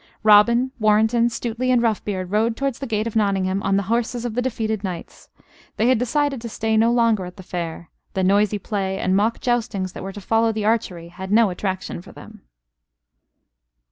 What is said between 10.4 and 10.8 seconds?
the